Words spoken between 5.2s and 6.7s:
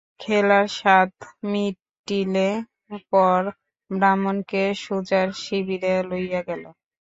শিবিরে লইয়া গেল।